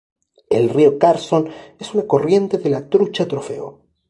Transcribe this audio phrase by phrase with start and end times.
[0.49, 1.47] El río Carson
[1.77, 3.83] es una corriente de la trucha trofeo.